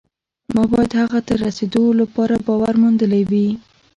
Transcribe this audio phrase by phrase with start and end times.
[0.53, 3.47] ما باید هغه ته د رسېدو لپاره باور موندلی وي